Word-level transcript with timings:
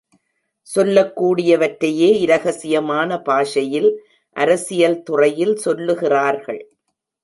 சொல்லக் 0.61 1.21
கூடியவற்றையே, 1.21 2.09
இரகசியமான 2.25 3.23
பாஷையில் 3.23 4.03
அரசியல் 4.35 5.03
துறையில் 5.03 5.59
சொல்லுகிறார்கள். 5.65 6.61